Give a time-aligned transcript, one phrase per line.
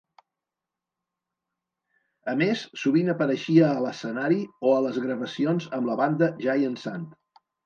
[2.33, 4.39] A més, sovint apareixia a l'escenari
[4.71, 7.17] o a les gravacions amb la banda Giant Sand.